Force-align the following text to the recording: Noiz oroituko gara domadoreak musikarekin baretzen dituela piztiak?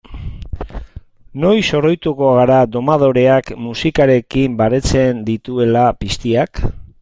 Noiz 1.43 1.67
oroituko 1.81 2.31
gara 2.37 2.57
domadoreak 2.77 3.53
musikarekin 3.69 4.59
baretzen 4.65 5.23
dituela 5.31 5.89
piztiak? 6.05 6.67